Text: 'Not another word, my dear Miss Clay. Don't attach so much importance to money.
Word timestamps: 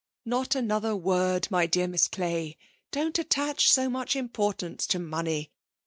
'Not 0.25 0.55
another 0.55 0.95
word, 0.95 1.47
my 1.51 1.67
dear 1.67 1.87
Miss 1.87 2.07
Clay. 2.07 2.57
Don't 2.91 3.19
attach 3.19 3.71
so 3.71 3.87
much 3.87 4.15
importance 4.15 4.87
to 4.87 4.97
money. 4.97 5.51